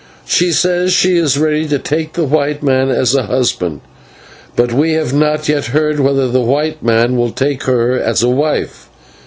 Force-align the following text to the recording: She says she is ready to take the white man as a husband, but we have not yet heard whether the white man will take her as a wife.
She 0.25 0.51
says 0.51 0.91
she 0.91 1.15
is 1.17 1.37
ready 1.37 1.67
to 1.67 1.77
take 1.77 2.13
the 2.13 2.23
white 2.23 2.63
man 2.63 2.89
as 2.89 3.13
a 3.13 3.27
husband, 3.27 3.81
but 4.55 4.73
we 4.73 4.93
have 4.93 5.13
not 5.13 5.47
yet 5.47 5.65
heard 5.67 5.99
whether 5.99 6.27
the 6.27 6.41
white 6.41 6.81
man 6.81 7.17
will 7.17 7.29
take 7.29 7.65
her 7.65 7.99
as 7.99 8.23
a 8.23 8.29
wife. 8.29 8.89